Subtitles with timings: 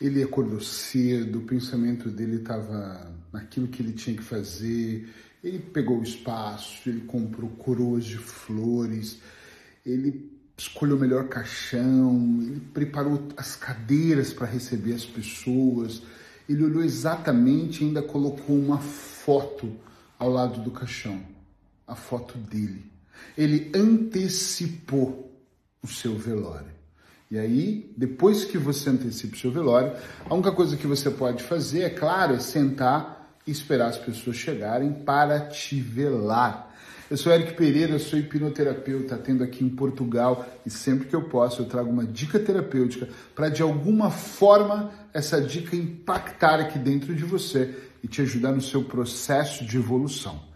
[0.00, 5.08] Ele acordou cedo, o pensamento dele estava naquilo que ele tinha que fazer.
[5.44, 9.18] Ele pegou o espaço, ele comprou coroas de flores,
[9.84, 16.02] ele escolheu o melhor caixão, ele preparou as cadeiras para receber as pessoas.
[16.48, 19.74] Ele olhou exatamente e ainda colocou uma foto
[20.18, 21.20] ao lado do caixão,
[21.86, 22.84] a foto dele.
[23.36, 25.30] Ele antecipou
[25.82, 26.79] o seu velório.
[27.30, 29.92] E aí, depois que você antecipa o seu velório,
[30.28, 34.34] a única coisa que você pode fazer, é claro, é sentar e esperar as pessoas
[34.34, 36.74] chegarem para te velar.
[37.08, 41.62] Eu sou Eric Pereira, sou hipnoterapeuta, atendo aqui em Portugal e sempre que eu posso
[41.62, 47.24] eu trago uma dica terapêutica para de alguma forma essa dica impactar aqui dentro de
[47.24, 50.49] você e te ajudar no seu processo de evolução.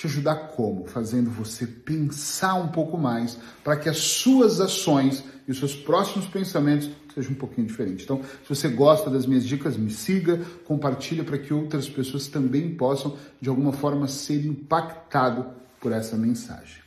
[0.00, 0.86] Te ajudar como?
[0.86, 6.24] Fazendo você pensar um pouco mais para que as suas ações e os seus próximos
[6.26, 8.04] pensamentos sejam um pouquinho diferentes.
[8.04, 12.74] Então, se você gosta das minhas dicas, me siga, compartilha para que outras pessoas também
[12.74, 15.44] possam, de alguma forma, ser impactado
[15.78, 16.78] por essa mensagem.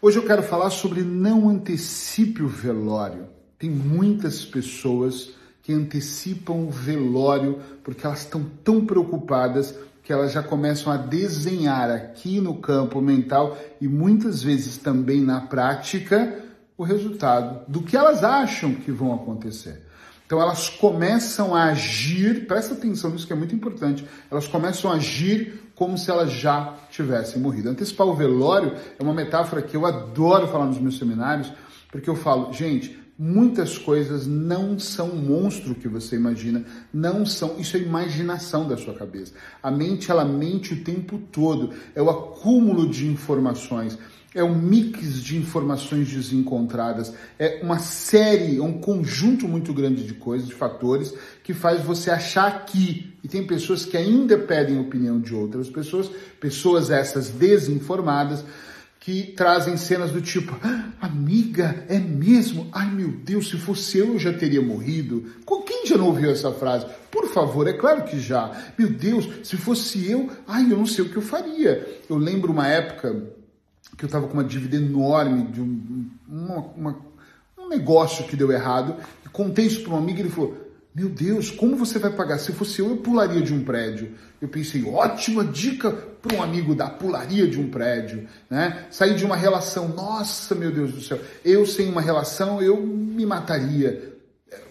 [0.00, 3.26] Hoje eu quero falar sobre não antecipe o velório.
[3.58, 5.32] Tem muitas pessoas
[5.64, 9.74] que antecipam o velório porque elas estão tão preocupadas
[10.06, 15.40] que elas já começam a desenhar aqui no campo mental e muitas vezes também na
[15.40, 16.44] prática
[16.78, 19.82] o resultado do que elas acham que vão acontecer.
[20.24, 24.94] Então elas começam a agir, presta atenção nisso que é muito importante, elas começam a
[24.94, 27.68] agir como se elas já tivessem morrido.
[27.68, 31.52] Antecipar o velório é uma metáfora que eu adoro falar nos meus seminários,
[31.90, 37.76] porque eu falo, gente, muitas coisas não são monstro que você imagina, não são, isso
[37.76, 39.32] é imaginação da sua cabeça.
[39.62, 43.98] A mente ela mente o tempo todo, é o acúmulo de informações
[44.36, 50.12] é um mix de informações desencontradas, é uma série, é um conjunto muito grande de
[50.12, 53.14] coisas, de fatores, que faz você achar que.
[53.24, 58.44] E tem pessoas que ainda pedem opinião de outras pessoas, pessoas essas desinformadas,
[59.06, 62.66] que trazem cenas do tipo: ah, amiga, é mesmo?
[62.72, 65.24] Ai meu Deus, se fosse eu, eu já teria morrido.
[65.64, 66.86] Quem já não ouviu essa frase?
[67.08, 68.50] Por favor, é claro que já.
[68.76, 72.02] Meu Deus, se fosse eu, ai, eu não sei o que eu faria.
[72.10, 73.30] Eu lembro uma época
[73.96, 76.98] que eu estava com uma dívida enorme de um, uma, uma,
[77.56, 78.96] um negócio que deu errado.
[79.24, 80.65] E contei isso para um amigo e ele falou:
[80.96, 82.38] Meu Deus, como você vai pagar?
[82.38, 84.14] Se fosse eu, eu pularia de um prédio.
[84.40, 88.26] Eu pensei: ótima dica para um amigo da pularia de um prédio.
[88.48, 88.86] Né?
[88.90, 93.26] Sair de uma relação, nossa, meu Deus do céu, eu sem uma relação, eu me
[93.26, 94.14] mataria.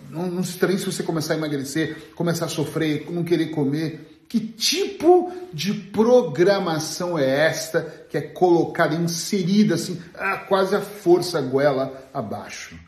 [0.10, 4.24] Não, não se estranhe se você começar a emagrecer, começar a sofrer, não querer comer.
[4.28, 11.40] Que tipo de programação é esta que é colocada, inserida assim, ah, quase a força
[11.40, 12.80] goela abaixo?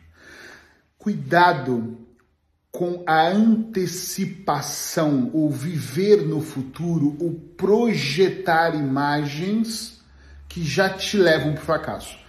[0.97, 2.06] Cuidado
[2.77, 9.99] com a antecipação, o viver no futuro, o projetar imagens
[10.47, 12.19] que já te levam para o fracasso.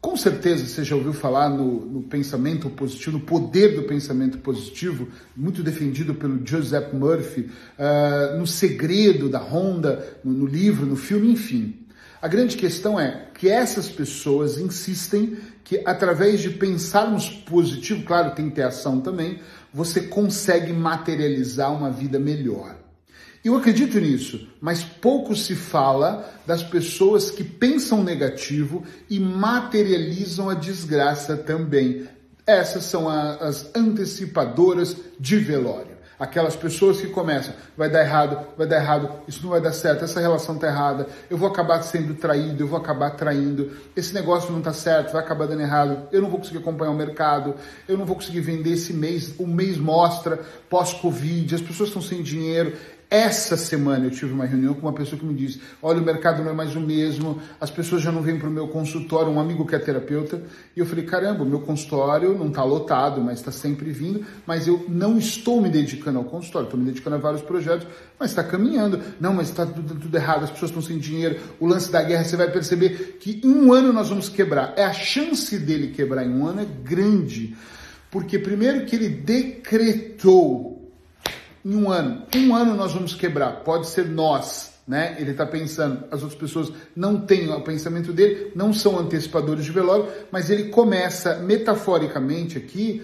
[0.00, 5.08] Com certeza você já ouviu falar no, no, pensamento positivo, no poder do pensamento positivo,
[5.36, 11.30] muito defendido pelo Joseph Murphy, uh, no segredo da Honda, no, no livro, no filme,
[11.30, 11.84] enfim.
[12.22, 18.48] A grande questão é que essas pessoas insistem que através de pensarmos positivo, claro, tem
[18.48, 19.40] que ter ação também,
[19.72, 22.76] você consegue materializar uma vida melhor.
[23.44, 30.54] Eu acredito nisso, mas pouco se fala das pessoas que pensam negativo e materializam a
[30.54, 32.08] desgraça também.
[32.46, 35.95] Essas são as antecipadoras de velório.
[36.18, 40.04] Aquelas pessoas que começam, vai dar errado, vai dar errado, isso não vai dar certo,
[40.04, 44.50] essa relação tá errada, eu vou acabar sendo traído, eu vou acabar traindo, esse negócio
[44.50, 47.54] não tá certo, vai acabar dando errado, eu não vou conseguir acompanhar o mercado,
[47.86, 50.40] eu não vou conseguir vender esse mês, o mês mostra,
[50.70, 52.72] pós-Covid, as pessoas estão sem dinheiro,
[53.08, 56.42] essa semana eu tive uma reunião com uma pessoa que me disse: Olha, o mercado
[56.42, 59.30] não é mais o mesmo, as pessoas já não vêm para o meu consultório.
[59.30, 60.42] Um amigo que é terapeuta,
[60.76, 64.66] e eu falei: Caramba, o meu consultório não está lotado, mas está sempre vindo, mas
[64.66, 67.86] eu não estou me dedicando ao consultório, estou me dedicando a vários projetos,
[68.18, 69.00] mas está caminhando.
[69.20, 71.38] Não, mas está tudo, tudo errado, as pessoas estão sem dinheiro.
[71.60, 74.74] O lance da guerra, você vai perceber que em um ano nós vamos quebrar.
[74.76, 77.56] É a chance dele quebrar em um ano é grande,
[78.10, 80.75] porque primeiro que ele decretou
[81.66, 82.22] em um ano.
[82.36, 83.64] Um ano nós vamos quebrar.
[83.64, 85.16] Pode ser nós, né?
[85.18, 89.72] Ele está pensando, as outras pessoas não têm o pensamento dele, não são antecipadores de
[89.72, 93.02] velório, mas ele começa metaforicamente aqui.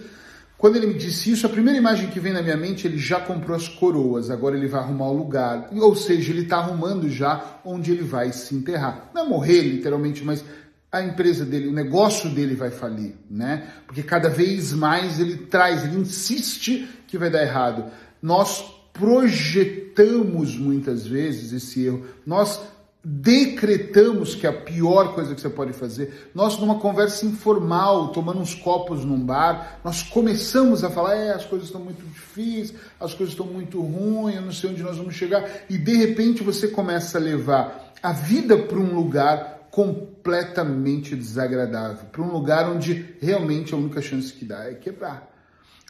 [0.56, 3.18] Quando ele me disse isso, a primeira imagem que vem na minha mente, ele já
[3.18, 5.68] comprou as coroas, agora ele vai arrumar o lugar.
[5.72, 9.10] Ou seja, ele está arrumando já onde ele vai se enterrar.
[9.12, 10.44] Não morrer, literalmente, mas
[10.92, 13.66] a empresa dele, o negócio dele vai falir, né?
[13.88, 17.90] Porque cada vez mais ele traz, ele insiste que vai dar errado?
[18.22, 22.06] Nós projetamos muitas vezes esse erro.
[22.24, 22.60] Nós
[23.04, 26.30] decretamos que é a pior coisa que você pode fazer.
[26.32, 31.44] Nós, numa conversa informal, tomando uns copos num bar, nós começamos a falar: é, as
[31.44, 35.14] coisas estão muito difíceis, as coisas estão muito ruins, eu não sei onde nós vamos
[35.14, 35.44] chegar.
[35.68, 42.22] E de repente você começa a levar a vida para um lugar completamente desagradável, para
[42.22, 45.31] um lugar onde realmente a única chance que dá é quebrar.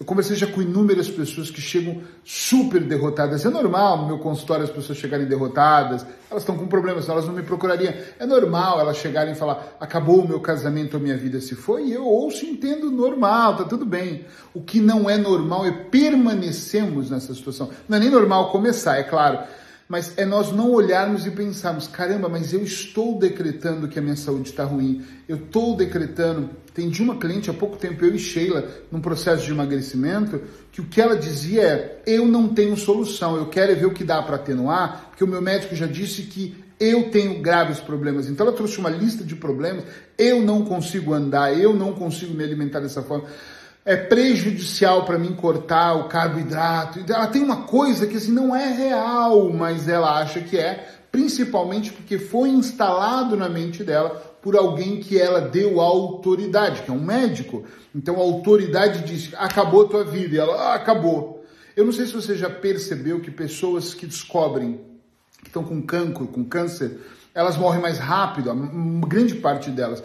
[0.00, 3.44] Eu conversei já com inúmeras pessoas que chegam super derrotadas.
[3.44, 7.35] É normal no meu consultório as pessoas chegarem derrotadas, elas estão com problemas, elas não
[7.35, 7.93] me procurariam.
[8.19, 11.89] É normal elas chegarem e falar: acabou o meu casamento, a minha vida se foi.
[11.89, 14.25] E eu ouço e entendo normal, tá tudo bem.
[14.55, 17.71] O que não é normal é permanecermos nessa situação.
[17.89, 19.41] Não é nem normal começar, é claro
[19.88, 24.17] mas é nós não olharmos e pensarmos: caramba, mas eu estou decretando que a minha
[24.17, 26.50] saúde está ruim, eu estou decretando.
[26.75, 30.40] Tem de uma cliente há pouco tempo, eu e Sheila, num processo de emagrecimento,
[30.70, 33.93] que o que ela dizia é: eu não tenho solução, eu quero é ver o
[33.93, 38.29] que dá para atenuar, porque o meu médico já disse que eu tenho graves problemas.
[38.29, 39.84] Então ela trouxe uma lista de problemas,
[40.19, 43.29] eu não consigo andar, eu não consigo me alimentar dessa forma
[43.84, 47.00] é prejudicial para mim cortar o carboidrato.
[47.00, 51.93] Ela tem uma coisa que assim não é real, mas ela acha que é, principalmente
[51.93, 57.02] porque foi instalado na mente dela por alguém que ela deu autoridade, que é um
[57.02, 57.64] médico.
[57.94, 61.44] Então a autoridade diz: acabou a tua vida, e ela ah, acabou.
[61.76, 64.81] Eu não sei se você já percebeu que pessoas que descobrem
[65.43, 67.00] que estão com cancro, com câncer,
[67.34, 68.55] elas morrem mais rápido,
[69.08, 70.02] grande parte delas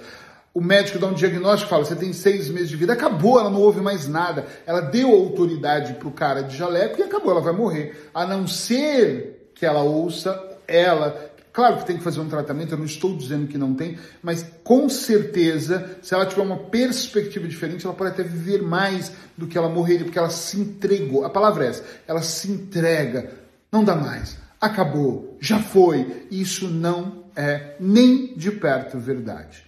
[0.58, 3.52] o médico dá um diagnóstico e fala: você tem seis meses de vida, acabou, ela
[3.52, 4.48] não ouve mais nada.
[4.66, 8.10] Ela deu autoridade para o cara de jaleco e acabou, ela vai morrer.
[8.12, 11.32] A não ser que ela ouça ela.
[11.54, 14.46] Claro que tem que fazer um tratamento, eu não estou dizendo que não tem, mas
[14.64, 19.60] com certeza, se ela tiver uma perspectiva diferente, ela pode até viver mais do que
[19.60, 21.24] ela morreria, porque ela se entregou.
[21.24, 23.32] A palavra é essa, ela se entrega,
[23.72, 26.26] não dá mais, acabou, já foi.
[26.32, 29.67] Isso não é nem de perto verdade.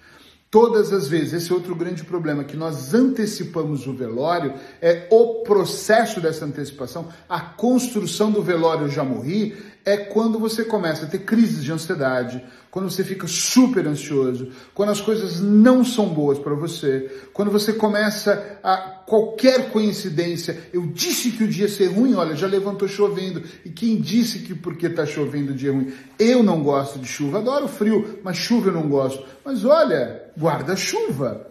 [0.52, 5.44] Todas as vezes, esse é outro grande problema, que nós antecipamos o velório, é o
[5.44, 9.56] processo dessa antecipação, a construção do velório já morri,
[9.86, 14.92] é quando você começa a ter crises de ansiedade, quando você fica super ansioso, quando
[14.92, 21.32] as coisas não são boas para você, quando você começa a qualquer coincidência, eu disse
[21.32, 24.86] que o dia ia ser ruim, olha, já levantou chovendo, e quem disse que porque
[24.86, 25.94] está chovendo o dia é ruim?
[26.20, 29.26] Eu não gosto de chuva, adoro frio, mas chuva eu não gosto.
[29.44, 31.48] Mas olha, guarda-chuva,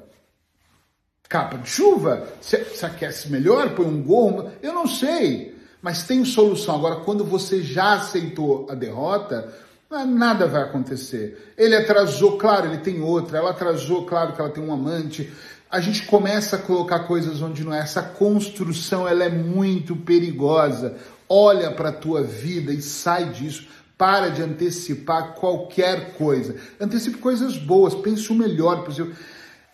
[1.29, 6.75] capa de chuva, se, aquece melhor, põe um gorro, eu não sei, mas tem solução.
[6.75, 9.53] Agora, quando você já aceitou a derrota,
[9.91, 11.55] nada vai acontecer.
[11.57, 15.33] Ele atrasou, claro, ele tem outra, ela atrasou, claro que ela tem um amante.
[15.71, 17.81] A gente começa a colocar coisas onde não é.
[17.81, 20.97] Essa construção ela é muito perigosa.
[21.29, 23.69] Olha para a tua vida e sai disso.
[23.97, 26.57] Para de antecipar qualquer coisa.
[26.81, 29.13] Antecipe coisas boas, pense o melhor possível.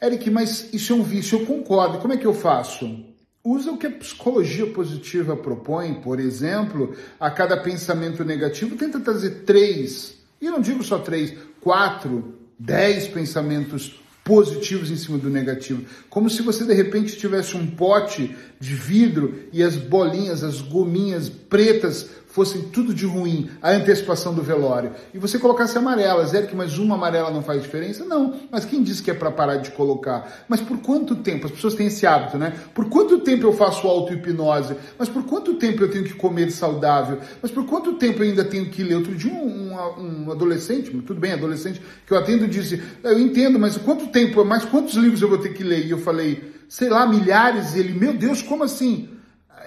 [0.03, 1.99] Eric, mas isso é um vício, eu concordo.
[1.99, 3.14] Como é que eu faço?
[3.45, 9.43] Usa o que a psicologia positiva propõe, por exemplo, a cada pensamento negativo, tenta trazer
[9.45, 15.85] três, e não digo só três, quatro, dez pensamentos positivos em cima do negativo.
[16.09, 21.29] Como se você de repente tivesse um pote de vidro e as bolinhas, as gominhas
[21.29, 26.79] pretas fossem tudo de ruim, a antecipação do velório, e você colocasse amarelas, que mas
[26.79, 28.05] uma amarela não faz diferença?
[28.05, 30.45] Não, mas quem disse que é para parar de colocar?
[30.49, 31.47] Mas por quanto tempo?
[31.47, 32.53] As pessoas têm esse hábito, né?
[32.75, 34.75] Por quanto tempo eu faço auto-hipnose?
[34.99, 37.21] Mas por quanto tempo eu tenho que comer saudável?
[37.41, 38.97] Mas por quanto tempo eu ainda tenho que ler?
[38.97, 43.61] Outro dia um, um, um adolescente, tudo bem, adolescente, que eu atendo disse, eu entendo,
[43.61, 45.87] mas quanto tempo, mais quantos livros eu vou ter que ler?
[45.87, 49.14] E eu falei, sei lá, milhares, ele, meu Deus, como assim?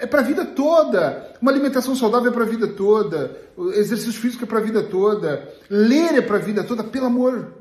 [0.00, 1.34] É para a vida toda.
[1.40, 3.36] Uma alimentação saudável é para a vida toda.
[3.56, 5.48] O exercício físico é para a vida toda.
[5.68, 6.84] Ler é para a vida toda.
[6.84, 7.52] Pelo amor,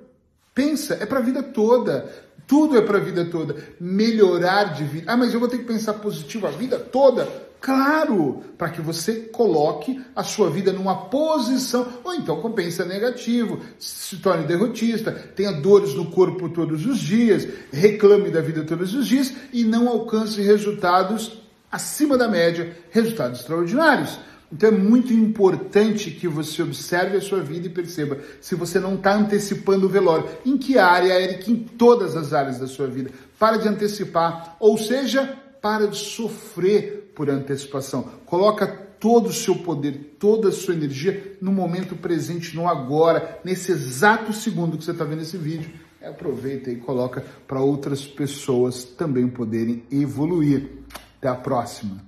[0.53, 2.09] pensa, é para a vida toda.
[2.47, 3.55] Tudo é para a vida toda.
[3.79, 5.11] Melhorar de vida.
[5.11, 7.27] Ah, mas eu vou ter que pensar positivo a vida toda?
[7.59, 14.17] Claro, para que você coloque a sua vida numa posição, ou então compensa negativo, se
[14.17, 19.33] torne derrotista, tenha dores no corpo todos os dias, reclame da vida todos os dias
[19.51, 24.19] e não alcance resultados acima da média, resultados extraordinários.
[24.51, 28.95] Então é muito importante que você observe a sua vida e perceba se você não
[28.95, 30.29] está antecipando o velório.
[30.45, 31.51] Em que área, Eric?
[31.51, 33.11] Em todas as áreas da sua vida.
[33.37, 38.03] Para de antecipar, ou seja, para de sofrer por antecipação.
[38.25, 38.67] Coloca
[38.99, 44.31] todo o seu poder, toda a sua energia no momento presente, no agora, nesse exato
[44.33, 45.69] segundo que você está vendo esse vídeo.
[46.01, 50.69] Aproveita e coloca para outras pessoas também poderem evoluir.
[51.17, 52.06] Até a próxima.